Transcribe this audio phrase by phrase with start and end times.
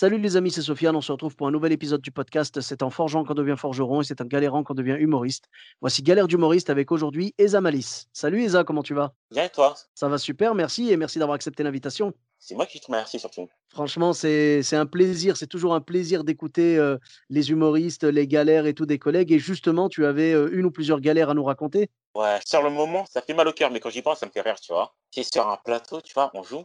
[0.00, 0.94] Salut les amis, c'est Sofiane.
[0.94, 2.60] On se retrouve pour un nouvel épisode du podcast.
[2.60, 5.46] C'est en forgeant qu'on devient forgeron et c'est en galérant qu'on devient humoriste.
[5.80, 8.06] Voici Galère d'humoriste avec aujourd'hui Eza Malice.
[8.12, 9.12] Salut Eza, comment tu vas?
[9.32, 9.74] Bien et toi?
[9.96, 12.14] Ça va super, merci et merci d'avoir accepté l'invitation.
[12.38, 13.48] C'est moi qui te remercie surtout.
[13.70, 16.96] Franchement, c'est c'est un plaisir, c'est toujours un plaisir d'écouter euh,
[17.28, 19.32] les humoristes, les galères et tout des collègues.
[19.32, 21.90] Et justement, tu avais euh, une ou plusieurs galères à nous raconter.
[22.14, 24.30] Ouais, sur le moment, ça fait mal au cœur, mais quand j'y pense, ça me
[24.30, 24.94] fait rire, tu vois.
[25.10, 26.64] C'est sur un plateau, tu vois, on joue.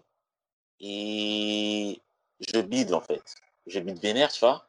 [0.79, 1.99] Et
[2.53, 3.21] je bide, en fait.
[3.67, 4.67] Je bide vénère, tu vois.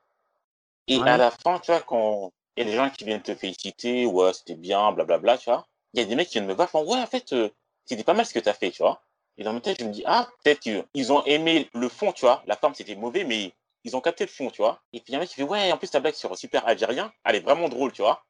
[0.87, 1.09] Et Ouais.
[1.09, 4.07] à la fin, tu vois, quand il y a des gens qui viennent te féliciter,
[4.07, 5.67] ouais, c'était bien, blablabla, tu vois.
[5.93, 7.49] Il y a des mecs qui viennent me voir, font, ouais, en fait, euh,
[7.85, 9.03] c'était pas mal ce que tu as fait, tu vois.
[9.37, 12.25] Et dans ma tête, je me dis, ah, peut-être qu'ils ont aimé le fond, tu
[12.25, 12.43] vois.
[12.47, 14.81] La forme, c'était mauvais, mais ils ont capté le fond, tu vois.
[14.93, 16.37] Et puis il y a un mec qui fait, ouais, en plus, ta blague sur
[16.37, 18.25] Super Algérien, elle est vraiment drôle, tu vois.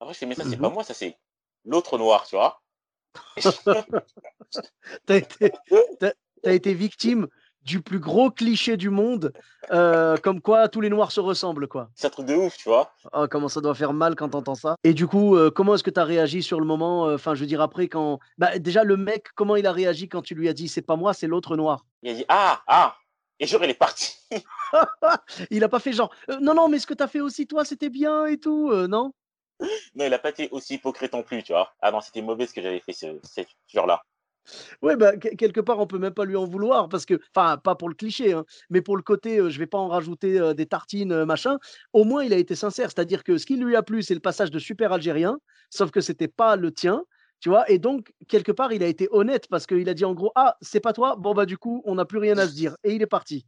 [0.00, 1.16] Après, je fais, mais ça, c'est pas moi, ça, c'est
[1.64, 2.62] l'autre noir, tu vois.
[5.06, 5.52] T'as été,
[6.44, 7.28] été victime
[7.68, 9.32] du plus gros cliché du monde,
[9.70, 11.90] euh, comme quoi tous les noirs se ressemblent, quoi.
[11.94, 12.94] c'est un truc de ouf, tu vois.
[13.12, 14.76] Oh, comment ça doit faire mal quand t'entends ça.
[14.84, 17.34] Et du coup, euh, comment est-ce que tu as réagi sur le moment euh, Enfin,
[17.34, 18.20] je veux dire, après, quand.
[18.38, 20.96] Bah, déjà, le mec, comment il a réagi quand tu lui as dit c'est pas
[20.96, 21.84] moi, c'est l'autre noir?
[22.02, 22.96] Il a dit, ah, ah.
[23.38, 24.16] Et genre, il est parti.
[25.50, 27.64] Il a pas fait genre Euh, non, non, mais ce que t'as fait aussi, toi,
[27.64, 29.12] c'était bien et tout, non?
[29.94, 31.72] Non, il a pas été aussi hypocrite non plus, tu vois.
[31.80, 34.02] Ah non, c'était mauvais ce que j'avais fait ce, ce genre-là.
[34.82, 37.56] Ouais, bah, que- quelque part, on peut même pas lui en vouloir parce que, enfin,
[37.58, 40.54] pas pour le cliché, hein, mais pour le côté, euh, je vais pas en rajouter
[40.54, 41.58] des tartines, machin.
[41.92, 44.20] Au moins, il a été sincère, c'est-à-dire que ce qui lui a plu, c'est le
[44.20, 45.38] passage de super algérien,
[45.70, 47.04] sauf que c'était pas le tien,
[47.40, 47.68] tu vois.
[47.70, 50.56] Et donc, quelque part, il a été honnête parce qu'il a dit en gros, ah,
[50.60, 52.94] c'est pas toi, bon bah du coup, on n'a plus rien à se dire, et
[52.94, 53.46] il est parti.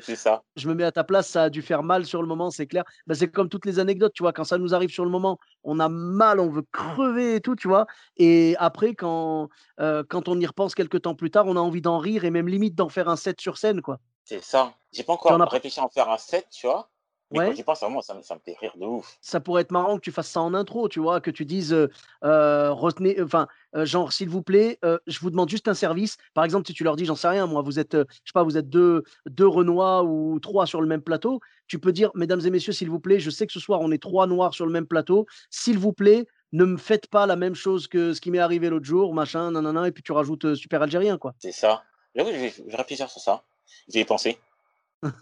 [0.00, 0.42] C'est ça.
[0.56, 2.66] Je me mets à ta place, ça a dû faire mal sur le moment, c'est
[2.66, 2.84] clair.
[3.06, 5.38] Bah, c'est comme toutes les anecdotes, tu vois, quand ça nous arrive sur le moment,
[5.64, 7.86] on a mal, on veut crever et tout, tu vois.
[8.16, 9.48] Et après, quand,
[9.80, 12.30] euh, quand on y repense quelques temps plus tard, on a envie d'en rire et
[12.30, 13.98] même limite d'en faire un set sur scène, quoi.
[14.24, 14.74] C'est ça.
[14.92, 16.88] J'ai pas encore as- réfléchi à en faire un set, tu vois.
[17.30, 17.46] Mais Ouais.
[17.48, 19.16] quand j'y pense, vraiment, ça, me- ça me fait rire de ouf.
[19.20, 21.72] Ça pourrait être marrant que tu fasses ça en intro, tu vois, que tu dises,
[21.72, 21.88] euh,
[22.24, 26.16] euh, retenez, enfin, euh, genre, s'il vous plaît, je vous demande juste un service.
[26.34, 28.44] Par exemple, si tu leur dis, j'en sais rien, moi, vous êtes, je sais pas,
[28.44, 32.40] vous êtes deux, deux Renois ou trois sur le même plateau, tu peux dire, mesdames
[32.46, 34.66] et messieurs, s'il vous plaît, je sais que ce soir, on est trois Noirs sur
[34.66, 35.26] le même plateau.
[35.50, 38.70] S'il vous plaît, ne me faites pas la même chose que ce qui m'est arrivé
[38.70, 41.34] l'autre jour, machin, nanana, et puis tu rajoutes super algérien, quoi.
[41.40, 41.82] C'est ça.
[42.14, 43.42] J'avoue, vais réfléchir sur ça.
[43.88, 44.38] J'y ai pensé.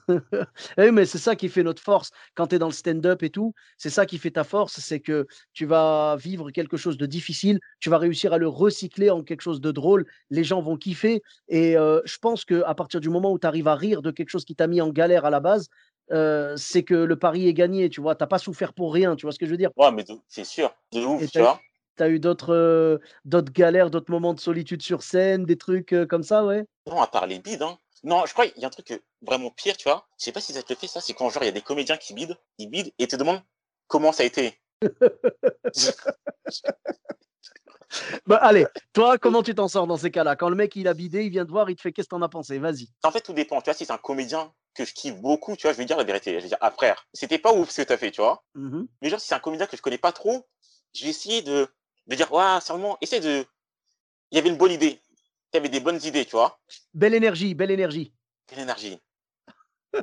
[0.09, 3.23] Eh oui, mais c'est ça qui fait notre force quand tu es dans le stand-up
[3.23, 3.55] et tout.
[3.79, 7.61] C'est ça qui fait ta force, c'est que tu vas vivre quelque chose de difficile,
[7.81, 11.23] tu vas réussir à le recycler en quelque chose de drôle, les gens vont kiffer.
[11.49, 14.31] Et euh, je pense qu'à partir du moment où tu arrives à rire de quelque
[14.31, 15.69] chose qui t'a mis en galère à la base,
[16.13, 18.15] euh, c'est que le pari est gagné, tu vois.
[18.15, 19.71] T'as pas souffert pour rien, tu vois ce que je veux dire?
[19.77, 20.75] Ouais, mais c'est sûr.
[20.93, 21.61] De ouf, tu vois.
[22.01, 26.25] Eu d'autres euh, d'autres galères, d'autres moments de solitude sur scène, des trucs euh, comme
[26.25, 26.67] ça, ouais.
[26.89, 27.79] Non, à part les bides, hein.
[28.05, 30.07] Non, je crois qu'il y a un truc vraiment pire, tu vois.
[30.19, 31.01] Je sais pas si ça te fait, ça.
[31.01, 33.43] C'est quand, genre, il y a des comédiens qui bident, ils bident et te demandent
[33.89, 34.61] comment ça a été.
[38.27, 40.35] Bah, allez, toi, comment tu t'en sors dans ces cas-là?
[40.35, 42.15] Quand le mec il a bidé, il vient te voir, il te fait qu'est-ce que
[42.17, 42.59] t'en as pensé?
[42.59, 42.89] Vas-y.
[43.05, 43.61] En fait, tout dépend.
[43.61, 45.97] Tu vois, si c'est un comédien que je kiffe beaucoup, tu vois, je vais dire
[45.97, 46.35] la vérité.
[46.35, 48.43] Je vais dire, ah frère, c'était pas ouf ce que t'as fait, tu vois.
[48.55, 48.89] Mhm.
[49.01, 50.45] Mais genre, si c'est un comédien que je connais pas trop,
[50.95, 51.69] je vais essayer de,
[52.09, 53.47] de dire, ouais, seulement, essaie de.
[54.31, 55.01] Il y avait une bonne idée.
[55.55, 56.59] Y avait des bonnes idées, tu vois.
[56.95, 58.13] Belle énergie, belle énergie.
[58.47, 58.99] Quelle énergie.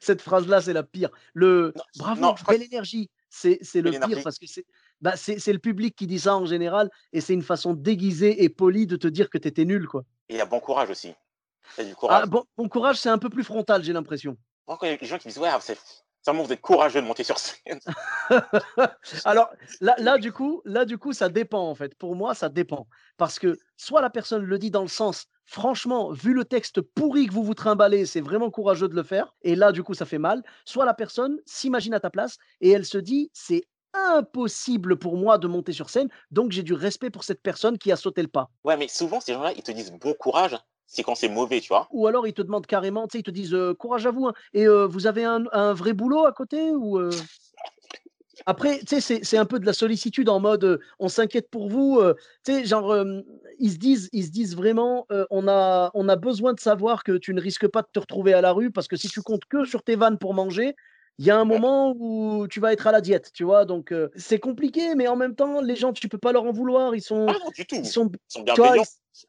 [0.00, 1.10] Cette phrase-là, c'est la pire.
[1.34, 4.22] Le Non, bravo, non, belle énergie, c'est le Belle pire énergie.
[4.22, 4.64] parce que c'est
[5.00, 8.86] bah, le public qui dit ça en général et c'est une façon déguisée et polie
[8.86, 10.04] de te dire que t'étais nul, quoi.
[10.28, 11.08] Et il y a bon courage aussi.
[11.08, 11.14] Du
[11.90, 12.28] Ah, courage.
[12.28, 14.36] bon, bon courage, c'est un peu plus frontal, j'ai l'impression.
[14.66, 15.78] Quand il y a des gens qui disent, ouais, c'est
[16.24, 17.80] seulement vous êtes courageux de monter sur scène.
[19.24, 21.94] Alors là, là, du coup, là, du coup, ça dépend en fait.
[21.96, 22.86] Pour moi, ça dépend.
[23.16, 27.26] Parce que soit la personne le dit dans le sens, franchement, vu le texte pourri
[27.26, 29.34] que vous vous trimballez, c'est vraiment courageux de le faire.
[29.42, 30.42] Et là, du coup, ça fait mal.
[30.64, 33.62] Soit la personne s'imagine à ta place et elle se dit, c'est
[33.94, 37.92] impossible pour moi de monter sur scène, donc j'ai du respect pour cette personne qui
[37.92, 38.48] a sauté le pas.
[38.64, 40.56] Ouais, mais souvent, ces gens-là, ils te disent bon courage,
[40.92, 41.88] c'est quand c'est mauvais, tu vois.
[41.90, 44.26] Ou alors ils te demandent carrément, tu sais, ils te disent euh, courage à vous.
[44.26, 44.34] hein.
[44.52, 47.10] Et euh, vous avez un, vrai boulot à côté ou euh,
[48.44, 52.02] Après, tu sais, c'est un peu de la sollicitude en mode on s'inquiète pour vous.
[52.44, 52.94] tu sais, genre,
[53.58, 57.16] ils, se disent, ils se disent vraiment on, a, on a besoin de savoir que
[57.16, 59.46] tu ne risques pas de te retrouver à la rue parce que si tu comptes
[59.46, 60.76] que sur tes vannes pour manger,
[61.18, 63.64] il y a un moment où tu vas être à la diète, tu vois.
[63.64, 66.94] Donc, c'est compliqué, mais en même temps, les gens, tu peux pas leur en vouloir.
[66.94, 67.26] Ils sont.
[67.28, 67.76] Ah non, du tout.
[67.76, 68.82] Ils sont, ils sont bienveillants.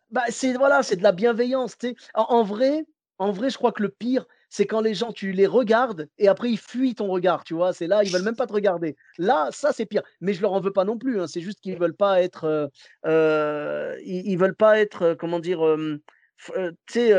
[0.10, 1.76] bah, c'est voilà, c'est de la bienveillance.
[1.80, 1.96] sais.
[2.16, 2.86] en, vrai,
[3.20, 6.28] en vrai, je crois que le pire, c'est quand les gens, tu les regardes et
[6.28, 7.74] après ils fuient ton regard, tu vois.
[7.74, 8.96] C'est là, ils veulent même pas te regarder.
[9.18, 10.04] Là, ça c'est pire.
[10.22, 11.20] Mais je leur en veux pas non plus.
[11.20, 11.26] Hein.
[11.26, 12.68] C'est juste qu'ils veulent pas être, euh,
[13.08, 15.62] euh, ils, veulent pas être, euh, comment dire,
[16.38, 17.14] tu sais,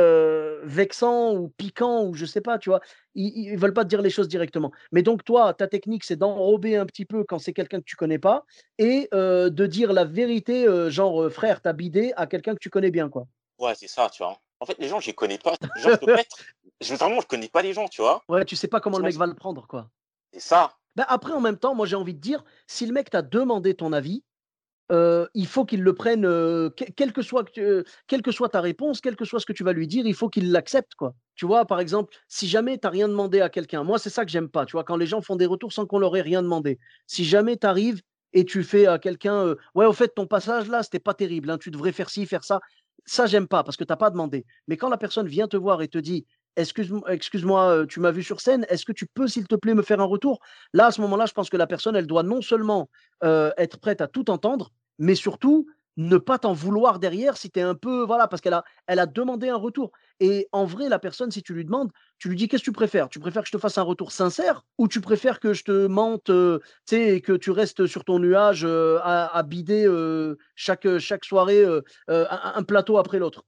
[0.65, 2.81] vexant ou piquant ou je sais pas, tu vois.
[3.15, 4.73] Ils, ils veulent pas te dire les choses directement.
[4.93, 7.97] Mais donc toi, ta technique, c'est d'enrober un petit peu quand c'est quelqu'un que tu
[7.97, 8.45] connais pas
[8.79, 13.09] et de dire la vérité, genre frère, t'as bidé à quelqu'un que tu connais bien,
[13.09, 13.27] quoi.
[13.59, 14.39] Ouais, c'est ça, tu vois.
[14.61, 15.55] En fait, les gens, je les connais pas.
[15.77, 16.37] Genre, je être...
[16.81, 18.23] je, vraiment, je connais pas les gens, tu vois.
[18.29, 19.91] Ouais, tu sais pas comment le mec va le prendre, quoi.
[20.33, 20.73] C'est ça.
[20.97, 23.75] Ben après, en même temps, moi, j'ai envie de dire, si le mec t'a demandé
[23.75, 24.25] ton avis,
[24.91, 26.23] il faut qu'il le prenne,
[26.97, 27.45] quelle, que soit,
[28.49, 30.93] ta réponse, quel que soit ce que tu vas lui dire, il faut qu'il l'accepte.
[31.35, 34.25] Tu vois, par exemple, si jamais tu n'as rien demandé à quelqu'un, moi, c'est ça
[34.25, 36.23] que j'aime pas, tu vois, quand les gens font des retours sans qu'on leur ait
[36.23, 36.79] rien demandé.
[37.07, 38.03] Si jamais tu arrives
[38.33, 41.59] et tu fais à quelqu'un, ouais, au fait, ton passage là, c'était pas terrible, hein,
[41.59, 42.61] tu devrais faire ci, faire ça
[43.07, 44.47] ça, j'aime pas parce que tu n'as pas demandé.
[44.67, 47.45] Mais quand la personne vient te voir et te dit Excuse-moi, excuse
[47.89, 50.05] tu m'as vu sur scène, est-ce que tu peux, s'il te plaît, me faire un
[50.05, 50.41] retour?
[50.73, 52.89] Là, à ce moment-là, je pense que la personne, elle doit non seulement
[53.23, 55.67] être prête à tout entendre, mais surtout
[55.97, 58.05] ne pas t'en vouloir derrière si tu es un peu.
[58.05, 59.93] Voilà, parce qu'elle a, elle a demandé un retour.
[60.21, 62.73] Et en vrai, la personne, si tu lui demandes, tu lui dis qu'est-ce que tu
[62.73, 63.09] préfères?
[63.09, 65.87] Tu préfères que je te fasse un retour sincère ou tu préfères que je te
[65.87, 66.61] mente euh,
[66.93, 69.89] et que tu restes sur ton nuage à, bider
[70.55, 70.87] chaque,
[71.25, 71.65] soirée
[72.09, 73.45] un, plateau après l'autre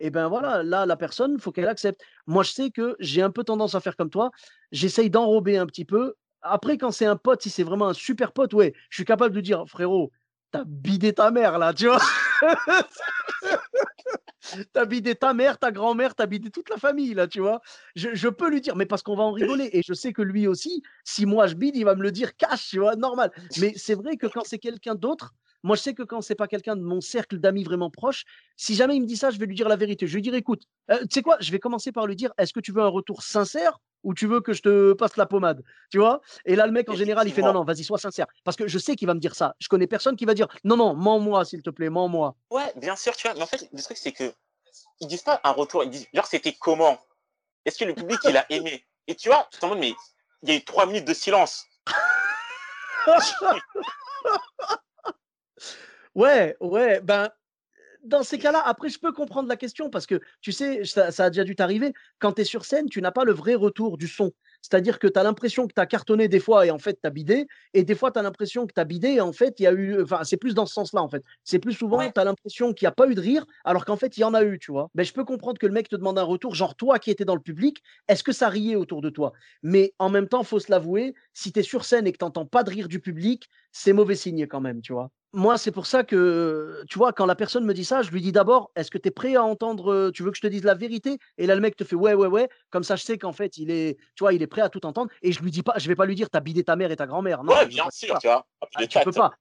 [0.00, 2.00] et ben voilà, là, la personne, faut qu'elle accepte.
[2.26, 4.30] Moi, je sais que j'ai un peu tendance à faire comme toi.
[4.72, 6.14] J'essaye d'enrober un petit peu.
[6.40, 9.34] Après, quand c'est un pote, si c'est vraiment un super pote, ouais, je suis capable
[9.34, 10.10] de dire, frérot,
[10.50, 12.00] t'as bidé ta mère là, tu vois.
[14.72, 17.60] t'as bidé ta mère, ta grand-mère, t'as bidé toute la famille là, tu vois.
[17.94, 19.68] Je, peux lui dire, mais parce qu'on va en rigoler.
[19.74, 22.34] Et je sais que lui aussi, si moi je bide, il va me le dire
[22.36, 23.30] cash, tu vois, normal.
[23.60, 26.48] Mais c'est vrai que quand c'est quelqu'un d'autre, moi, je sais que quand c'est pas
[26.48, 28.24] quelqu'un de mon cercle d'amis vraiment proche,
[28.56, 30.06] si jamais il me dit ça, je vais lui dire la vérité.
[30.06, 32.32] Je vais lui dire, écoute, euh, tu sais quoi, je vais commencer par lui dire,
[32.38, 35.26] est-ce que tu veux un retour sincère ou tu veux que je te passe la
[35.26, 36.20] pommade Tu vois?
[36.46, 38.26] Et là, le mec, en général, il fait, non, non, vas-y, sois sincère.
[38.44, 39.54] Parce que je sais qu'il va me dire ça.
[39.58, 42.34] Je connais personne qui va dire, non, non, mens-moi, s'il te plaît, mens-moi.
[42.50, 43.36] Ouais, bien sûr, tu vois.
[43.36, 44.32] Mais en fait, le truc, c'est que
[45.00, 46.98] ils disent pas un retour, ils disent, genre, c'était comment?
[47.64, 48.84] Est-ce que le public, il a aimé?
[49.06, 49.94] Et tu vois, tu mais
[50.42, 51.66] il y a eu trois minutes de silence.
[56.14, 57.28] Ouais, ouais, ben,
[58.04, 61.30] dans ces cas-là, après, je peux comprendre la question parce que, tu sais, ça, a
[61.30, 61.92] déjà dû t'arriver.
[62.20, 64.32] Quand tu es sur scène, tu n'as pas le vrai retour du son.
[64.62, 67.06] C'est-à-dire que tu as l'impression que tu as cartonné des fois et en fait, tu
[67.08, 67.46] as bidé.
[67.74, 69.66] Et des fois, tu as l'impression que tu as bidé et en fait, il y
[69.68, 70.02] a eu.
[70.02, 71.24] Enfin, c'est plus dans ce sens-là, en fait.
[71.44, 73.96] C'est plus souvent, tu as l'impression qu'il n'y a pas eu de rire alors qu'en
[73.96, 74.90] fait, il y en a eu, tu vois.
[74.94, 77.24] Ben, je peux comprendre que le mec te demande un retour, genre toi qui étais
[77.26, 79.32] dans le public, est-ce que ça riait autour de toi?
[79.62, 82.24] Mais en même temps, faut se l'avouer, si tu es sur scène et que tu
[82.24, 85.70] n'entends pas de rire du public, c'est mauvais signe quand même, tu vois moi, c'est
[85.70, 88.72] pour ça que, tu vois, quand la personne me dit ça, je lui dis d'abord,
[88.74, 91.18] est-ce que tu es prêt à entendre, tu veux que je te dise la vérité?
[91.38, 92.48] Et là, le mec te fait, ouais, ouais, ouais.
[92.70, 94.84] Comme ça, je sais qu'en fait, il est, tu vois, il est prêt à tout
[94.86, 95.08] entendre.
[95.22, 96.96] Et je lui dis pas, je vais pas lui dire, t'as bidé ta mère et
[96.96, 97.44] ta grand-mère.
[97.44, 98.44] Non, ouais, bien sûr, tu vois.
[98.74, 99.32] Ah, tu peux pas.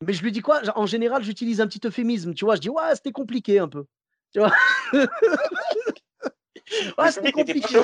[0.00, 0.62] Mais je lui dis quoi?
[0.76, 2.56] En général, j'utilise un petit euphémisme, tu vois.
[2.56, 3.84] Je dis, ouais, c'était compliqué un peu.
[4.32, 4.52] Tu vois?
[6.98, 7.78] Ouais, c'était compliqué.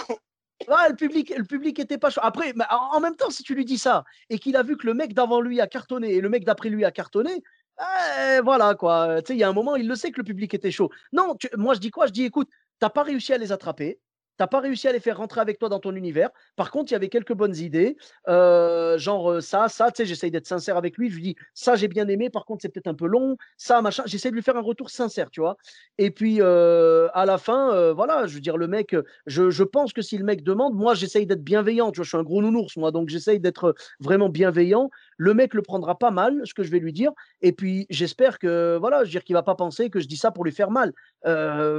[0.68, 2.20] Ouais, le public, le était pas chaud.
[2.22, 4.94] Après, en même temps, si tu lui dis ça et qu'il a vu que le
[4.94, 7.42] mec d'avant lui a cartonné et le mec d'après lui a cartonné,
[7.80, 9.22] eh, voilà quoi.
[9.22, 10.90] Tu sais, il y a un moment, il le sait que le public était chaud.
[11.12, 12.06] Non, moi je dis quoi?
[12.06, 14.00] Je dis écoute, t'as pas réussi à les attraper
[14.40, 16.30] n'as pas réussi à les faire rentrer avec toi dans ton univers.
[16.56, 17.96] Par contre, il y avait quelques bonnes idées,
[18.28, 21.10] euh, genre euh, ça, ça, tu sais, j'essaye d'être sincère avec lui.
[21.10, 23.82] Je lui dis, ça, j'ai bien aimé, par contre, c'est peut-être un peu long, ça,
[23.82, 24.02] machin.
[24.06, 25.56] J'essaie de lui faire un retour sincère, tu vois.
[25.98, 29.92] Et puis, euh, à la fin, voilà, je veux dire, le mec, je, je, pense
[29.92, 32.42] que si le mec demande, moi, j'essaye d'être bienveillant, tu vois, je suis un gros
[32.42, 34.90] nounours, moi, donc j'essaye d'être vraiment bienveillant.
[35.16, 37.12] Le mec le prendra pas mal, ce que je vais lui dire.
[37.42, 40.16] Et puis, j'espère que, voilà, je veux dire qu'il va pas penser que je dis
[40.16, 40.92] ça pour lui faire mal.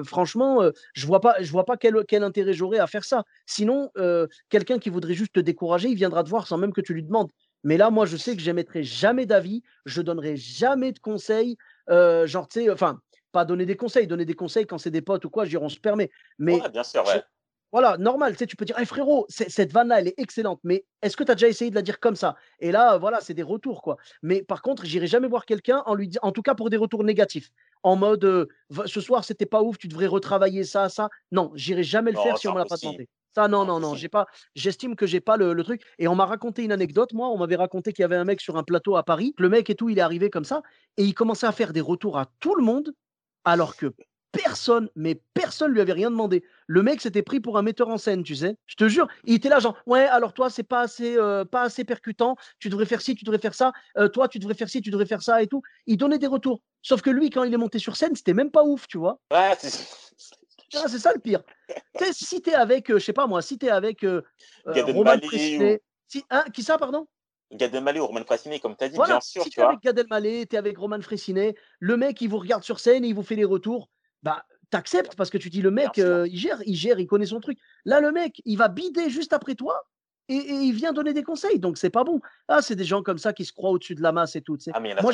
[0.05, 0.61] franchement,
[0.93, 3.23] je vois pas, je vois pas quel, quel intérêt j'aurais à faire ça.
[3.45, 6.81] Sinon, euh, quelqu'un qui voudrait juste te décourager, il viendra te voir sans même que
[6.81, 7.29] tu lui demandes.
[7.63, 11.57] Mais là, moi, je sais que j'émettrai jamais d'avis, je donnerai jamais de conseils.
[11.89, 12.99] Euh, genre, tu sais, enfin,
[13.31, 15.63] pas donner des conseils, donner des conseils quand c'est des potes ou quoi, je dirais,
[15.63, 16.09] on se permet.
[16.39, 17.23] Mais bien sûr, ouais.
[17.71, 20.85] Voilà, normal, tu sais, tu peux dire, hey, frérot, cette vanne-là, elle est excellente, mais
[21.01, 22.35] est-ce que tu as déjà essayé de la dire comme ça?
[22.59, 23.97] Et là, voilà, c'est des retours, quoi.
[24.21, 26.77] Mais par contre, j'irai jamais voir quelqu'un en lui disant, en tout cas pour des
[26.77, 27.51] retours négatifs
[27.83, 28.47] en mode
[28.85, 31.09] ce soir c'était pas ouf, tu devrais retravailler ça, ça.
[31.31, 33.09] Non, j'irai jamais le faire si on me l'a pas demandé.
[33.33, 34.27] Ça, non, non, non, j'ai pas.
[34.55, 35.83] J'estime que j'ai pas le, le truc.
[35.99, 37.13] Et on m'a raconté une anecdote.
[37.13, 39.33] Moi, on m'avait raconté qu'il y avait un mec sur un plateau à Paris.
[39.37, 40.61] Le mec et tout, il est arrivé comme ça
[40.97, 42.93] et il commençait à faire des retours à tout le monde,
[43.45, 43.93] alors que
[44.31, 46.43] personne, mais personne lui avait rien demandé.
[46.67, 48.57] Le mec s'était pris pour un metteur en scène, tu sais.
[48.65, 51.63] Je te jure, il était là genre ouais, alors toi c'est pas assez, euh, pas
[51.63, 52.35] assez percutant.
[52.59, 53.71] Tu devrais faire ci, tu devrais faire ça.
[53.97, 55.61] Euh, toi tu devrais faire ci, tu devrais faire ça et tout.
[55.85, 56.61] Il donnait des retours.
[56.81, 59.19] Sauf que lui, quand il est monté sur scène, c'était même pas ouf, tu vois.
[59.31, 59.69] Ouais, c'est-
[60.99, 61.43] ça le pire.
[61.97, 64.05] Tu si t'es avec, euh, je sais pas moi, si t'es avec
[64.65, 67.07] Roman Frécinet, si, hein, qui ça, pardon?
[67.51, 69.61] Gad Elmaleh ou Roman Frassiné, comme tu as dit, Voilà, bien sûr, si tu t'es
[69.61, 69.71] vois.
[69.71, 73.09] avec Gad Elmaleh, t'es avec Roman Frécinet, le mec il vous regarde sur scène et
[73.09, 73.89] il vous fait les retours,
[74.23, 76.05] bah t'acceptes parce que tu dis le mec sûr.
[76.05, 77.57] euh, il gère, il gère, il connaît son truc.
[77.85, 79.85] Là le mec il va bider juste après toi
[80.29, 82.21] et, et il vient donner des conseils, donc c'est pas bon.
[82.47, 84.57] Ah c'est des gens comme ça qui se croient au-dessus de la masse et tout.
[84.73, 85.11] Ah, mais il y en a Moi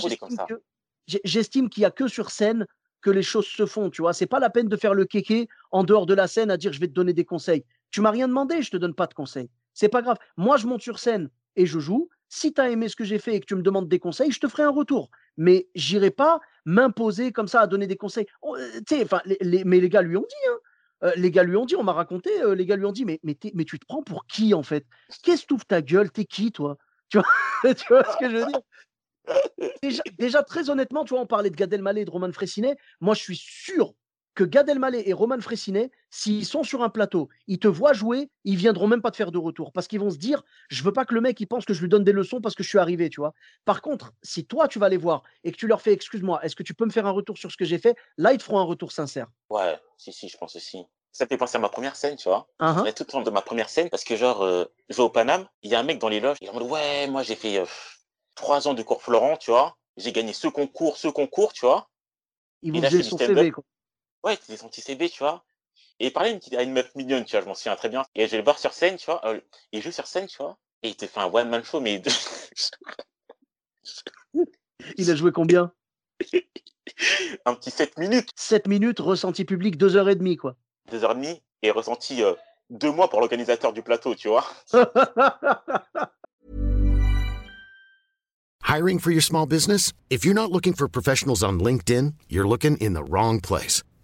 [1.07, 2.65] j'estime qu'il y a que sur scène
[3.01, 4.13] que les choses se font, tu vois.
[4.13, 6.73] C'est pas la peine de faire le kéké en dehors de la scène à dire
[6.73, 7.63] je vais te donner des conseils.
[7.91, 9.49] Tu m'as rien demandé, je te donne pas de conseils.
[9.73, 10.17] C'est pas grave.
[10.35, 12.09] Moi je monte sur scène et je joue.
[12.29, 14.31] Si tu as aimé ce que j'ai fait et que tu me demandes des conseils,
[14.31, 15.09] je te ferai un retour.
[15.37, 18.27] Mais j'irai pas m'imposer comme ça à donner des conseils.
[18.41, 20.57] Oh, euh, enfin, les, mais les gars lui ont dit, hein.
[21.03, 23.05] Euh, les gars lui ont dit, on m'a raconté, euh, les gars lui ont dit,
[23.05, 24.85] mais, mais, mais tu te prends pour qui en fait?
[25.23, 26.11] Qu'est-ce que tu ta gueule?
[26.11, 26.77] T'es qui toi?
[27.09, 27.27] Tu vois,
[27.75, 28.59] tu vois ce que je veux dire?
[29.83, 32.75] Déjà, déjà, très honnêtement, tu vois, on parlait de Gad Elmaleh et de Roman Frécinet.
[32.99, 33.93] Moi, je suis sûr
[34.37, 38.29] que Gad Elmaleh et Roman Frécinet, s'ils sont sur un plateau, ils te voient jouer,
[38.43, 40.93] ils viendront même pas te faire de retour parce qu'ils vont se dire, je veux
[40.93, 42.69] pas que le mec il pense que je lui donne des leçons parce que je
[42.69, 43.33] suis arrivé, tu vois.
[43.65, 46.55] Par contre, si toi tu vas les voir et que tu leur fais, excuse-moi, est-ce
[46.55, 47.95] que tu peux me faire un retour sur ce que j'ai fait?
[48.17, 49.25] Là, ils te feront un retour sincère.
[49.49, 50.85] Ouais, si, si, je pense aussi.
[51.11, 52.47] Ça me fait penser à ma première scène, tu vois.
[52.59, 54.97] Hein, hein Ouais, tout le temps de ma première scène, parce que genre, euh, je
[54.97, 56.69] vais au Paname, il y a un mec dans les loges, il est en mode,
[56.69, 57.65] ouais, moi j'ai fait euh,
[58.35, 59.77] trois ans de cours Florent, tu vois.
[59.95, 61.89] J'ai gagné ce concours, ce concours, tu vois.
[62.61, 63.17] Ils il vont son.
[63.17, 63.51] CV.
[63.51, 63.63] Quoi.
[64.23, 65.43] Ouais, c'était son petit CV, tu vois.
[65.99, 67.75] Et il parlait à une, petite- à une meuf mignonne, tu vois, je m'en souviens
[67.75, 68.05] très bien.
[68.15, 69.25] Et je vais le voir sur scène, tu vois.
[69.25, 69.39] euh,
[69.71, 70.57] il joue sur scène, tu vois.
[70.83, 72.01] Et il te fait un one-man show, mais
[74.97, 75.71] Il a joué combien?
[77.45, 80.55] Un petit 7 minutes, 7 minutes, ressenti public, 2h30, quoi.
[80.91, 82.33] deux heures et demie, et ressenti euh,
[82.69, 84.45] deux mois pour l'organisateur du plateau, tu vois.
[88.63, 89.91] Hiring for your small business?
[90.09, 93.83] If you're not looking for professionals on LinkedIn, you're looking in the wrong place.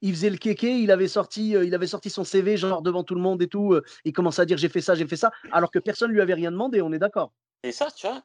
[0.00, 3.04] Il faisait le kéké, il avait sorti, euh, il avait sorti son CV genre devant
[3.04, 3.72] tout le monde et tout.
[3.74, 6.20] euh, il commençait à dire j'ai fait ça, j'ai fait ça, alors que personne lui
[6.20, 6.82] avait rien demandé.
[6.82, 7.32] On est d'accord.
[7.62, 8.22] Et ça, tu vois,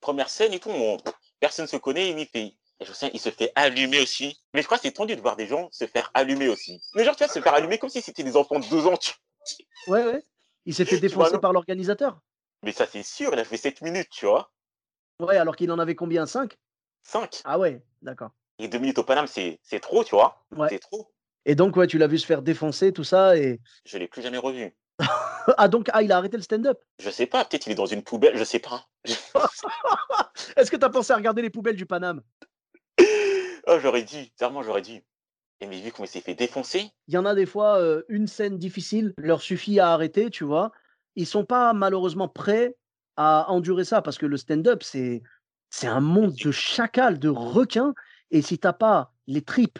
[0.00, 0.96] première scène et tout, on-
[1.40, 4.40] personne se connaît, il, fait, et je sais, il se fait allumer aussi.
[4.52, 6.82] Mais je crois que c'est tendu de voir des gens se faire allumer aussi.
[6.94, 8.96] Mais genre, tu vois, se faire allumer comme si c'était des enfants de deux ans.
[8.96, 9.12] tu-
[9.86, 10.24] Ouais, ouais.
[10.66, 12.18] Il s'est fait défoncer par l'organisateur.
[12.62, 14.50] Mais ça, c'est sûr, il a fait 7 minutes, tu vois.
[15.20, 16.56] Ouais, alors qu'il en avait combien 5
[17.02, 17.42] 5.
[17.44, 18.30] Ah ouais, d'accord.
[18.58, 20.44] Et 2 minutes au Paname, c'est trop, tu vois.
[20.56, 20.68] Ouais.
[20.70, 21.12] C'est trop.
[21.46, 23.36] Et donc, ouais, tu l'as vu se faire défoncer, tout ça.
[23.36, 23.60] Et...
[23.84, 24.74] Je l'ai plus jamais revu.
[25.58, 26.80] Ah, donc, ah, il a arrêté le stand-up?
[26.98, 28.86] Je sais pas, peut-être il est dans une poubelle, je sais pas.
[30.56, 32.22] Est-ce que tu as pensé à regarder les poubelles du Paname?
[33.66, 35.02] Oh, j'aurais dû, clairement, j'aurais dû.
[35.60, 38.02] Et mais vu comment il s'est fait défoncer, Il y en a des fois, euh,
[38.08, 40.72] une scène difficile leur suffit à arrêter, tu vois.
[41.16, 42.76] Ils sont pas malheureusement prêts
[43.16, 45.22] à endurer ça parce que le stand-up, c'est
[45.70, 47.94] c'est un monde de chacal, de requins.
[48.34, 49.78] Et si t'as pas les tripes,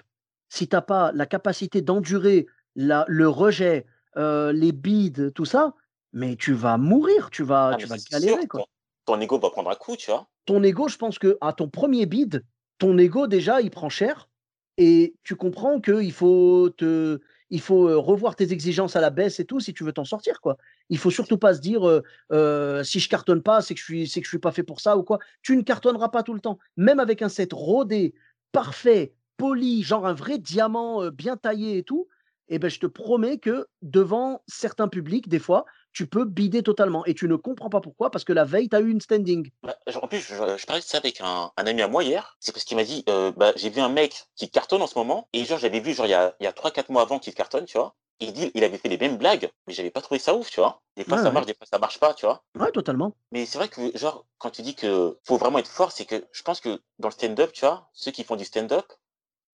[0.49, 2.47] si t'as pas la capacité d'endurer
[2.77, 3.85] le rejet,
[4.17, 5.75] euh, les bides, tout ça,
[6.13, 8.43] mais tu vas mourir, tu vas, ah, tu vas galérer.
[8.43, 8.61] sûr, Quoi.
[8.61, 10.29] ton, ton ego va prendre un coup, tu vois.
[10.47, 12.45] Ton ego, je pense que à ton premier bide,
[12.79, 14.29] ton ego déjà, il prend cher.
[14.77, 17.21] Et tu comprends qu'il faut te,
[17.51, 20.05] il faut euh, revoir tes exigences à la baisse et tout si tu veux t'en
[20.05, 20.57] sortir quoi.
[20.89, 23.85] Il faut surtout pas se dire euh, euh, si je cartonne pas, c'est que je
[23.85, 25.21] suis, c'est que je suis pas fait pour ça ou quoi.
[25.43, 28.15] Tu ne cartonneras pas tout le temps, même avec un set rodé,
[28.55, 32.09] parfait, poli, genre un vrai diamant bien taillé et tout.
[32.49, 37.05] Et ben je te promets que devant certains publics, des fois, tu peux bider totalement
[37.07, 39.51] et tu ne comprends pas pourquoi parce que la veille tu as eu une standing.
[39.63, 42.37] Bah, en plus, je, parlais de ça avec un, ami à moi hier.
[42.41, 43.05] C'est parce qu'il m'a dit,
[43.37, 45.29] bah, j'ai vu un mec qui cartonne en ce moment.
[45.33, 47.65] Et genre, j'avais vu, genre, il y a, y a 3-4 mois avant qu'il cartonne,
[47.65, 47.97] tu vois.
[48.21, 50.61] Il dit, il avait fait les mêmes blagues, mais j'avais pas trouvé ça ouf, tu
[50.61, 50.81] vois.
[50.97, 51.35] Des fois, Ouais, ça ouais.
[51.35, 52.43] marche, des fois, ça marche pas, tu vois.
[52.59, 53.13] Ouais, totalement.
[53.33, 56.25] Mais c'est vrai que, genre, quand tu dis que faut vraiment être fort, c'est que
[56.33, 58.87] je pense que dans le stand-up, tu vois, ceux qui font du stand-up,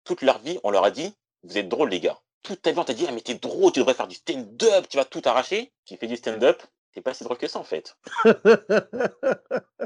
[0.04, 2.20] toute leur vie, on leur a dit, vous êtes drôles, les gars.
[2.44, 4.88] Toute ta vie, on t'a dit, ah, mais t'es drôle, tu devrais faire du stand-up,
[4.90, 5.72] tu vas tout arracher.
[5.86, 6.62] Tu fais du stand-up,
[6.98, 7.96] c'est pas si drôle que ça en fait.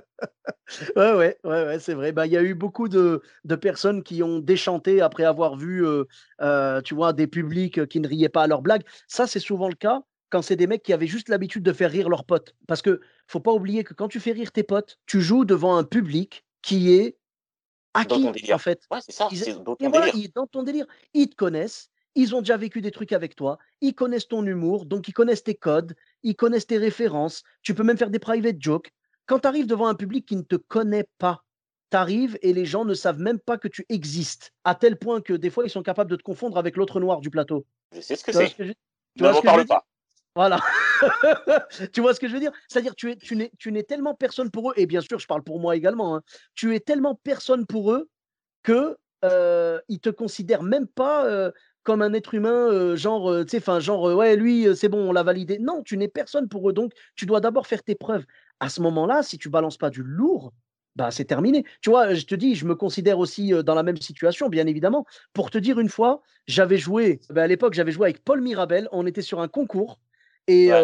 [0.95, 2.11] Ouais, ouais, ouais, ouais, c'est vrai.
[2.13, 5.85] Bah, il y a eu beaucoup de de personnes qui ont déchanté après avoir vu,
[5.85, 6.07] heu
[6.41, 8.83] heu, tu vois, des publics, qui ne riaient pas à leurs blagues.
[9.07, 11.91] Ça, c'est souvent le cas quand c'est des mecs qui avaient juste l'habitude de faire
[11.91, 12.55] rire leurs potes.
[12.67, 15.75] Parce que faut pas oublier que quand tu fais rire tes potes, tu joues devant
[15.77, 17.17] un public qui est
[17.93, 18.81] acquis, en fait.
[18.91, 20.15] Ouais, c'est ça, Ils c'est dans et ton voilà, délire.
[20.15, 20.85] ils dans ton délire.
[21.13, 24.85] Ils te connaissent, ils ont déjà vécu des trucs avec toi, ils connaissent ton humour,
[24.85, 27.43] donc ils connaissent tes codes, ils connaissent tes références.
[27.61, 28.91] Tu peux même faire des private jokes.
[29.25, 31.43] Quand tu arrives devant un public qui ne te connaît pas,
[31.91, 35.21] tu arrives et les gens ne savent même pas que tu existes, à tel point
[35.21, 37.65] que des fois, ils sont capables de te confondre avec l'autre noir du plateau.
[37.93, 38.47] Je sais ce que c'est.
[38.47, 38.73] ce que je
[39.17, 39.85] tu Ne m'en parle pas.
[40.35, 40.59] Voilà.
[41.93, 42.51] Tu vois ce que je veux dire?
[42.67, 45.25] C'est-à-dire tu es tu n'es tu n'es tellement personne pour eux et bien sûr, je
[45.25, 46.21] parle pour moi également, hein.
[46.53, 48.07] Tu es tellement personne pour eux
[48.63, 53.45] que, heu, ils te considèrent même pas, heu, comme un être humain, heu, genre, heu,
[53.45, 55.57] tu sais, enfin, genre, heu, ouais, lui, c'est bon, on l'a validé.
[55.59, 58.25] Non, tu n'es personne pour eux, donc tu dois d'abord faire tes preuves.
[58.59, 60.53] À ce moment-là, si tu balances pas du lourd,
[60.95, 61.63] bah, c'est terminé.
[61.81, 65.05] Tu vois, je te dis, je me considère aussi, dans la même situation, bien évidemment.
[65.33, 68.87] Pour te dire, une fois, j'avais joué, bah, à l'époque, j'avais joué avec Paul Mirabel,
[68.91, 69.99] on était sur un concours
[70.47, 70.83] et Ouais.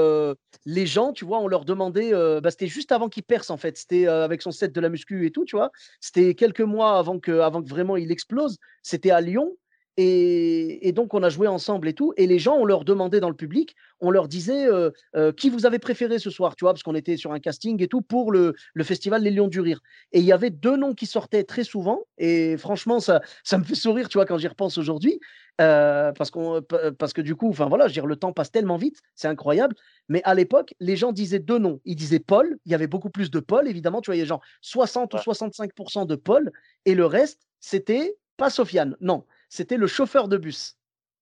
[0.66, 3.58] les gens, tu vois, on leur demandait, heu, bah, c'était juste avant qu'il perce, en
[3.58, 3.78] fait.
[3.78, 5.72] C'était, avec son set de la muscu et tout, tu vois?
[6.00, 8.58] C'était quelques mois avant que avant que vraiment il explose.
[8.84, 9.56] C'était à Lyon
[9.98, 13.20] et et donc on a joué ensemble et tout et les gens, on leur demandait
[13.20, 16.66] dans le public, on leur disait, heu heu: «Qui vous avez préféré ce soir?» tu
[16.66, 16.74] vois?
[16.74, 19.60] Parce qu'on était sur un casting et tout pour le le festival Les Lions du
[19.62, 23.58] Rire et il y avait 2 noms qui sortaient très souvent et franchement ça ça
[23.58, 25.20] me fait sourire, tu vois, quand j'y repense aujourd'hui,
[25.62, 26.62] heu, parce qu'on
[27.00, 29.28] parce que du coup, enfin voilà, je veux dire, le temps passe tellement vite, c'est
[29.28, 29.76] incroyable,
[30.10, 31.80] mais à l'époque, les gens disaient 2 noms.
[31.86, 34.16] Ils disaient Paul, il y avait beaucoup plus de Paul évidemment, tu vois?
[34.16, 35.20] Il y a genre 60 ou Ouais.
[35.20, 36.52] 65% de Paul
[36.86, 40.78] et le reste, c'était pas Sofiane, non, c'était le chauffeur de bus.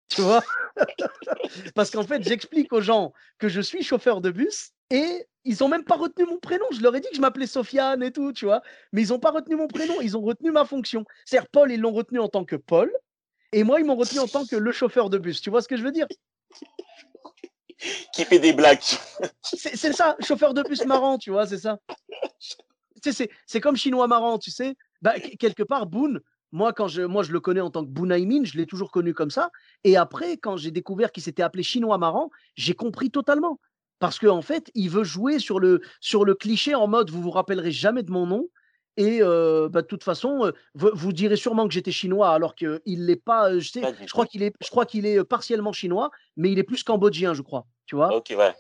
[0.10, 0.44] Tu vois?
[1.76, 5.68] Parce qu'en fait, j'explique aux gens que je suis chauffeur de bus et ils ont
[5.68, 6.66] même pas retenu mon prénom.
[6.72, 8.62] Je leur ai dit que je m'appelais Sofiane et tout, tu vois?
[8.92, 11.06] Mais ils ont pas retenu mon prénom, ils ont retenu ma fonction.
[11.26, 12.92] C'est-à-dire Paul, ils l'ont retenu en tant que Paul
[13.52, 15.42] et moi, ils m'ont retenu en tant que le chauffeur de bus.
[15.42, 16.08] Tu vois ce que je veux dire?
[18.14, 18.82] Qui fait des blagues.
[19.44, 21.46] C'est c'est ça, chauffeur de bus marrant, tu vois?
[21.48, 21.80] C'est ça.
[23.02, 24.76] C'est c'est comme chinois marrant, tu sais?
[25.02, 27.90] Bah, qu quelque part, Boun, moi, quand je moi, je le connais en tant que
[27.92, 29.52] Bounaimin, je l'ai toujours connu comme ça
[29.84, 33.60] et après, quand j'ai découvert qu'il s'était appelé chinois marrant, j'ai compris totalement.
[34.00, 37.32] Parce qu'en fait, il veut jouer sur le sur le cliché en mode: «Vous vous
[37.32, 38.48] rappellerez jamais de mon nom
[38.98, 42.56] et heu, bah, de toute façon, heu, vous vous direz sûrement que j'étais chinois», alors
[42.56, 45.74] qu'il l'est pas, heu, je sais je crois qu'il est je crois qu'il est, partiellement
[45.74, 48.18] chinois, mais il est plus cambodgien, je crois, tu vois?
[48.18, 48.56] Ok, ouais.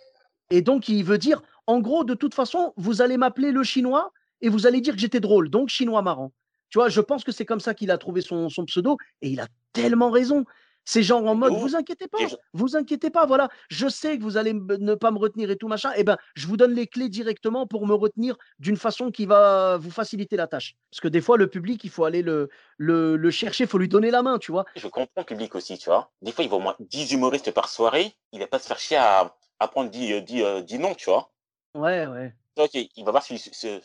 [0.51, 4.11] Et donc il veut dire: «En gros, de toute façon, vous allez m'appeler le chinois
[4.41, 6.33] et vous allez dire que j'étais drôle, donc chinois marrant».
[6.69, 6.89] Tu vois?
[6.89, 9.47] Je pense que c'est comme ça qu'il a trouvé son son pseudo et il a
[9.73, 10.45] tellement raison.
[10.87, 11.51] C'est genre en mode.
[11.61, 12.19] «Vous inquiétez pas,
[12.53, 15.67] vous inquiétez pas, voilà, je sais que vous allez ne pas me retenir et tout
[15.67, 19.25] machin, et ben, je vous donne les clés directement pour me retenir d'une façon qui
[19.25, 20.75] va vous faciliter la tâche».
[20.91, 23.79] Parce que des fois, le public, il faut aller le le le chercher, il faut
[23.79, 24.65] lui donner la main, tu vois?
[24.75, 26.11] Je comprends le public aussi, tu vois.
[26.21, 28.13] Des fois, il voit au moins 10 humoristes par soirée.
[28.31, 30.93] Il va pas se faire chier à, à prendre 10, euh, 10, euh, 10 noms,
[30.93, 31.31] tu vois.
[31.73, 32.35] Ouais, ouais.
[32.57, 33.81] Ok, il va voir ce, qui- ce-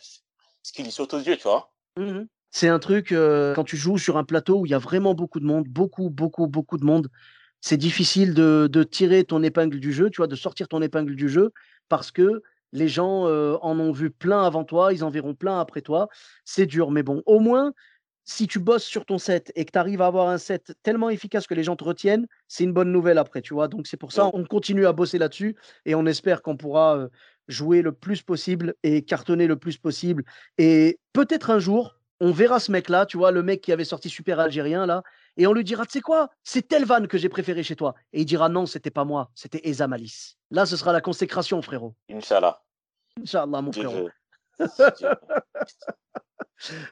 [0.61, 1.71] ce qui lui saute aux yeux, tu vois.
[1.97, 5.13] Mmh C'est un truc, quand tu joues sur un plateau où il y a vraiment
[5.13, 7.09] beaucoup de monde, beaucoup, beaucoup, beaucoup de monde,
[7.61, 10.27] c'est difficile de de tirer ton épingle du jeu, tu vois?
[10.27, 11.51] De sortir ton épingle du jeu
[11.89, 12.41] parce que
[12.73, 16.07] les gens, en ont vu plein avant toi, ils en verront plein après toi.
[16.45, 17.73] C'est dur, mais bon, au moins,
[18.23, 21.09] si tu bosses sur ton set et que tu arrives à avoir un set tellement
[21.09, 23.67] efficace que les gens te retiennent, c'est une bonne nouvelle après, tu vois?
[23.67, 27.07] Donc c'est pour ça, on continue à bosser là-dessus et on espère qu'on pourra,
[27.47, 30.23] jouer le plus possible et cartonner le plus possible
[30.57, 33.31] et peut-être un jour, on verra ce mec-là, tu vois?
[33.31, 35.03] Le mec qui avait sorti Super Algérien là
[35.37, 36.29] et on lui dira: «Tu sais quoi?
[36.43, 39.29] C'est telle vanne que j'ai préférée chez toi» et il dira: «Non, c'était pas moi,
[39.35, 40.37] c'était Eza Malice».
[40.51, 41.95] Là, ce sera la consécration frérot.
[42.09, 42.61] Inch'Allah.
[43.21, 44.09] Inch'Allah mon frérot.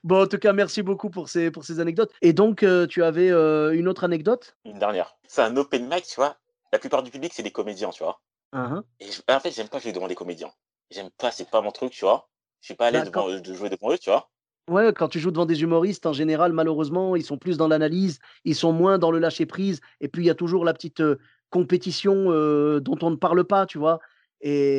[0.04, 3.04] Bon, en tout cas, merci beaucoup pour ces pour ces anecdotes et donc heu, tu
[3.04, 4.58] avais, heu, une autre anecdote?
[4.66, 5.16] Une dernière.
[5.28, 6.38] C'est un open mic, tu vois.
[6.74, 8.22] La plupart du public, c'est des comédiens, tu vois.
[9.00, 10.52] Et je- en fait, j'aime pas jouer devant des comédiens.
[10.90, 12.30] J'aime pas, c'est pas mon truc, tu vois.
[12.62, 14.30] Je suis pas à l'aise de jouer devant eux, tu vois.
[14.70, 18.20] Ouais, quand tu joues devant des humoristes, en général, malheureusement, ils sont plus dans l'analyse,
[18.46, 21.00] ils sont moins dans le lâcher prise et puis il y a toujours la petite,
[21.02, 24.00] heu, compétition, heu, dont on ne parle pas, tu vois?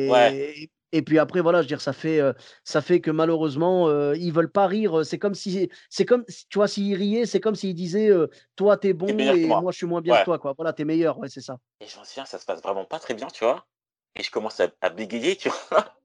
[0.05, 2.33] Ouais, Et et puis après, voilà, je veux dire, ça fait, heu,
[2.65, 6.57] ça fait que malheureusement, heu, ils veulent pas rire, c'est comme si c'est comme tu
[6.57, 8.09] vois, s'ils riaient, c'est comme s'ils disaient,
[8.57, 9.55] «Toi, t'es bon et moi.
[9.55, 10.53] moi, je suis moins bien que toi», quoi.
[10.57, 11.57] Voilà, tu es meilleur, ouais, c'est ça.
[11.81, 13.67] Et je m'en souviens, ça se passe vraiment pas très bien, tu vois.
[14.15, 15.97] Et je commence à, à bégayer, tu vois.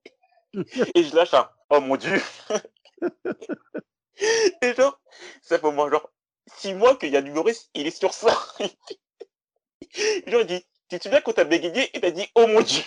[0.95, 2.21] Et je lâche un Oh mon dieu.
[4.63, 4.99] Et genre,
[5.43, 6.11] ça fait au moins genre
[6.47, 8.35] six mois qu'il y a l'humoriste, il est sur ça.
[10.27, 12.83] Genre, il dit Tu te souviens quand t'as bégayé et t'as dit Oh mon dieu?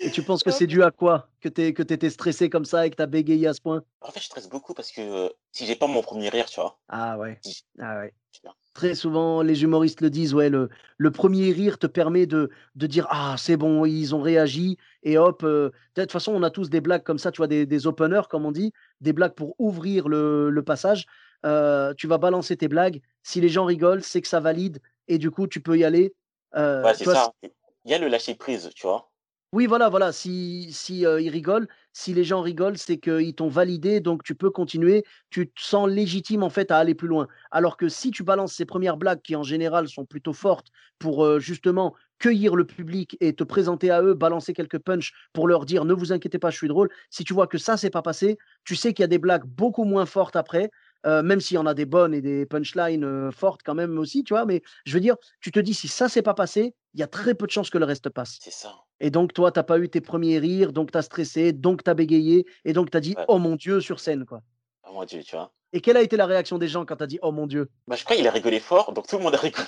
[0.00, 1.28] Et tu penses que c'est dû à quoi?
[1.40, 3.84] Que tu que étais stressé comme ça et que tu as bégayé à ce point?
[4.00, 6.60] En fait, je stresse beaucoup parce que euh, si j'ai pas mon premier rire, tu
[6.60, 6.78] vois.
[6.88, 7.38] Ah ouais.
[7.42, 8.12] si- Ah ouais.
[8.74, 12.86] Très souvent, les humoristes le disent, ouais, le, le premier rire te permet de, de
[12.86, 15.42] dire Ah, c'est bon, ils ont réagi, et hop.
[15.44, 17.86] euh, de toute façon, on a tous des blagues comme ça, tu vois, des, des
[17.86, 21.04] openers, comme on dit, des blagues pour ouvrir le, le passage.
[21.44, 23.02] Euh, tu vas balancer tes blagues.
[23.22, 26.14] Si les gens rigolent, c'est que ça valide, et du coup, tu peux y aller.
[26.56, 27.34] Euh, Ouais, c'est ça.
[27.84, 29.11] Il y a le lâcher prise, tu vois.
[29.52, 30.12] Oui, voilà, voilà.
[30.12, 34.34] Si, si euh, ils rigolent, si les gens rigolent, c'est qu'ils t'ont validé, donc tu
[34.34, 35.04] peux continuer.
[35.28, 37.28] Tu te sens légitime en fait à aller plus loin.
[37.50, 41.22] Alors que si tu balances ces premières blagues qui en général sont plutôt fortes pour
[41.26, 45.66] euh, justement cueillir le public et te présenter à eux, balancer quelques punchs pour leur
[45.66, 46.88] dire ne vous inquiétez pas, je suis drôle.
[47.10, 49.44] Si tu vois que ça c'est pas passé, tu sais qu'il y a des blagues
[49.44, 50.70] beaucoup moins fortes après.
[51.04, 54.24] euh, même s'il y en a des bonnes et des punchlines fortes quand même aussi,
[54.24, 57.00] tu vois, mais je veux dire, tu te dis si ça s'est pas passé, il
[57.00, 58.38] y a très peu de chances que le reste passe.
[58.40, 58.72] C'est ça.
[59.04, 61.82] Et donc, toi, tu n'as pas eu tes premiers rires, donc tu as stressé, donc
[61.82, 63.24] tu as bégayé, et donc tu as dit Ouais.
[63.26, 64.24] Oh mon Dieu sur scène.
[64.24, 64.40] quoi.
[64.88, 65.52] Oh mon Dieu, tu vois.
[65.72, 67.68] Et quelle a été la réaction des gens quand tu as dit Oh mon Dieu?
[67.88, 69.66] Bah, je crois qu'il a rigolé fort, donc tout le monde a rigolé.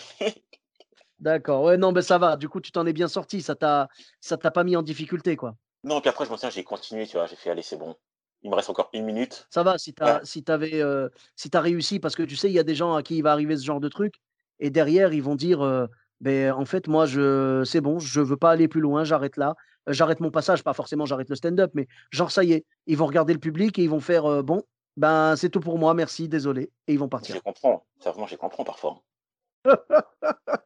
[1.18, 2.36] D'accord, ouais, non, ben ça va.
[2.36, 3.88] Du coup, tu t'en es bien sorti, ça t'a
[4.20, 5.34] ça t'a pas mis en difficulté.
[5.36, 5.56] quoi.
[5.82, 7.26] Non, puis après, je me souviens, j'ai continué, tu vois.
[7.26, 7.96] J'ai fait, allez, c'est bon.
[8.42, 9.46] Il me reste encore une minute.
[9.50, 10.10] Ça va si tu Ouais.
[10.10, 12.94] as, si t'avais, euh, si réussi, parce que tu sais, il y a des gens
[12.94, 14.14] à qui il va arriver ce genre de truc,
[14.60, 15.86] et derrière, ils vont dire euh,
[16.24, 19.54] ben, En fait, moi, je c'est bon, je veux pas aller plus loin, j'arrête là.
[19.88, 22.96] Euh, J'arrête mon passage, pas forcément j'arrête le stand-up, mais genre, ça y est, ils
[22.96, 24.62] vont regarder le public et ils vont faire euh, Bon,
[24.96, 27.34] ben c'est tout pour moi, merci, désolé, et ils vont partir.
[27.34, 27.84] Je comprends.
[28.02, 29.02] Vraiment, je comprends parfois.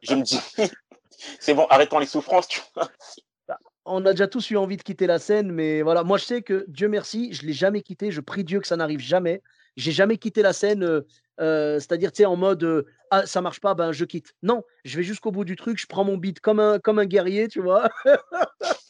[0.01, 0.39] je me dis,
[1.39, 2.87] c'est bon, arrêtons les souffrances, tu vois.
[3.83, 6.41] on a déjà tous eu envie de quitter la scène, mais voilà, moi je sais
[6.41, 8.11] que Dieu merci, je l'ai jamais quitté.
[8.11, 9.41] Je prie Dieu que ça n'arrive jamais.
[9.75, 11.01] J'ai jamais quitté la scène, euh,
[11.39, 14.33] euh, c'est-à-dire tu sais en mode euh, ah ça marche pas, ben je quitte.
[14.43, 17.05] Non, je vais jusqu'au bout du truc, je prends mon beat comme un comme un
[17.05, 17.89] guerrier, tu vois.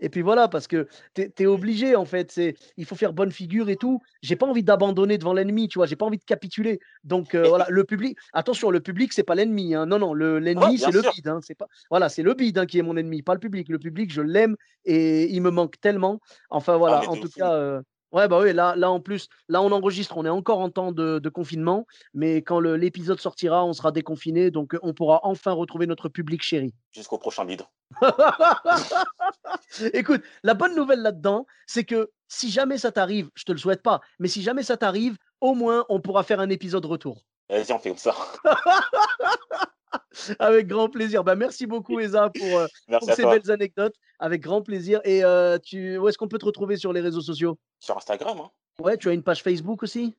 [0.00, 2.30] Et puis voilà, parce que tu es, obligé en fait.
[2.30, 4.00] C'est, il faut faire bonne figure et tout.
[4.22, 5.86] J'ai pas envie d'abandonner devant l'ennemi, tu vois.
[5.86, 6.78] J'ai pas envie de capituler.
[7.04, 8.16] Donc euh, voilà, le public.
[8.32, 9.74] Attention, le public c'est pas l'ennemi.
[9.74, 9.86] hein.
[9.86, 11.28] Non non, le, l'ennemi c'est le bide.
[11.28, 11.40] hein.
[11.42, 11.66] C'est pas.
[11.90, 13.68] Voilà, c'est le bide hein, qui est mon ennemi, pas le public.
[13.68, 16.20] Le public, je l'aime et il me manque tellement.
[16.48, 17.40] Enfin voilà, mais en tout fou.
[17.40, 17.80] cas.
[18.12, 20.92] Ouais, bah oui, là, là en plus, là on enregistre, on est encore en temps
[20.92, 25.52] de, de confinement, mais quand l'épisode sortira, on sera déconfiné, donc euh, on pourra enfin
[25.52, 26.74] retrouver notre public chéri.
[26.92, 27.62] Jusqu'au prochain bide.
[29.92, 33.82] Écoute, la bonne nouvelle là-dedans, c'est que si jamais ça t'arrive, je te le souhaite
[33.82, 37.24] pas, mais si jamais ça t'arrive, au moins on pourra faire un épisode retour.
[37.50, 38.14] Vas-y, on fait comme ça.
[40.38, 41.24] Avec grand plaisir.
[41.24, 43.38] Bah, merci beaucoup, Eza, pour, euh, Merci pour ces toi.
[43.38, 43.94] belles anecdotes.
[44.18, 45.00] Avec grand plaisir.
[45.04, 45.98] Et euh, tu...
[45.98, 47.58] où est-ce qu'on peut te retrouver sur les réseaux sociaux?
[47.80, 48.50] Sur Instagram, hein.
[48.80, 50.16] Ouais, tu as une page Facebook aussi?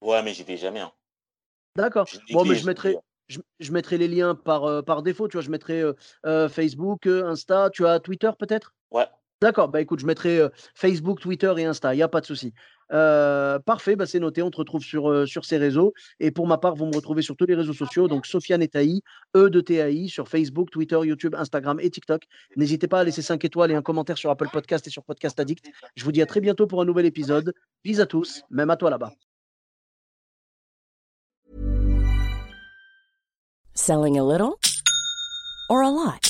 [0.00, 0.80] Ouais, mais j'y vais jamais.
[0.80, 0.92] Hein.
[1.76, 2.06] D'accord.
[2.32, 2.96] Bon, mais je mettrai,
[3.28, 5.28] je, je mettrai les liens par, euh, par défaut.
[5.28, 5.82] Tu vois, je mettrai
[6.26, 7.70] euh, Facebook, Insta.
[7.70, 8.74] Tu as Twitter peut-être?
[8.90, 9.06] Ouais.
[9.42, 9.68] D'accord.
[9.68, 10.40] Bah écoute, je mettrai
[10.74, 11.94] Facebook, Twitter et Insta.
[11.94, 12.52] Il n'y a pas de souci.
[12.92, 13.96] Euh, parfait.
[13.96, 14.42] Bah, c'est noté.
[14.42, 15.92] On te retrouve sur, euh, sur ces réseaux.
[16.18, 18.08] Et pour ma part, vous me retrouvez sur tous les réseaux sociaux.
[18.08, 19.02] Donc, Sofiane et Taï,
[19.36, 22.24] E de TAI, sur Facebook, Twitter, YouTube, Instagram et TikTok.
[22.56, 25.38] N'hésitez pas à laisser 5 étoiles et un commentaire sur Apple Podcast et sur Podcast
[25.40, 25.66] Addict.
[25.96, 27.52] Je vous dis à très bientôt pour un nouvel épisode.
[27.84, 29.12] Bis à tous, même à toi là-bas.
[33.74, 34.58] Selling a little
[35.70, 36.29] or a lot?